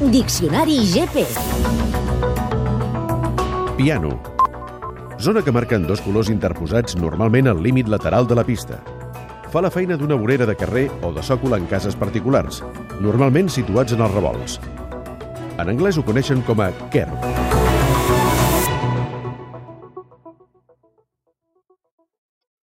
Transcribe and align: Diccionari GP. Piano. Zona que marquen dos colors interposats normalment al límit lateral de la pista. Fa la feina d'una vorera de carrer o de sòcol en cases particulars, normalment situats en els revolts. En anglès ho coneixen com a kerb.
Diccionari 0.00 0.78
GP. 0.80 1.26
Piano. 3.76 4.18
Zona 5.18 5.42
que 5.42 5.52
marquen 5.52 5.84
dos 5.84 6.00
colors 6.00 6.30
interposats 6.32 6.96
normalment 6.96 7.50
al 7.52 7.60
límit 7.60 7.86
lateral 7.86 8.24
de 8.26 8.38
la 8.38 8.44
pista. 8.48 8.80
Fa 9.52 9.60
la 9.60 9.68
feina 9.68 10.00
d'una 10.00 10.16
vorera 10.16 10.48
de 10.48 10.56
carrer 10.56 10.86
o 11.04 11.12
de 11.12 11.20
sòcol 11.20 11.58
en 11.58 11.68
cases 11.68 12.00
particulars, 12.00 12.62
normalment 13.04 13.52
situats 13.52 13.92
en 13.92 14.00
els 14.00 14.16
revolts. 14.16 14.56
En 15.60 15.68
anglès 15.68 16.00
ho 16.00 16.06
coneixen 16.08 16.40
com 16.48 16.64
a 16.64 16.72
kerb. 16.88 17.39